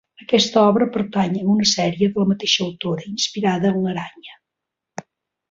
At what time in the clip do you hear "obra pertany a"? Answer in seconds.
0.69-1.43